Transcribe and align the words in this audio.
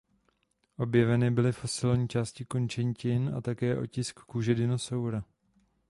Objeveny 0.77 1.31
byly 1.31 1.51
fosilní 1.51 2.07
části 2.09 2.45
končetin 2.45 3.33
a 3.37 3.41
také 3.41 3.77
otisk 3.77 4.19
kůže 4.19 4.55
dinosaura. 4.55 5.23